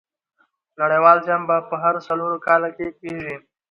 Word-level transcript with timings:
نړۍوال 0.79 1.17
جام 1.25 1.41
په 1.69 1.75
هرو 1.83 1.99
څلور 2.07 2.31
کاله 2.47 2.69
کښي 2.75 2.87
کیږي. 2.99 3.35